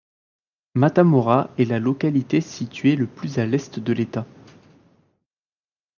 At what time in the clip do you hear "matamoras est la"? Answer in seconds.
0.73-1.77